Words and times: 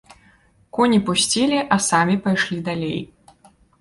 Коні 0.77 0.99
пусцілі, 1.09 1.59
а 1.75 1.79
самі 1.89 2.17
пайшлі 2.25 2.59
далей. 2.71 2.99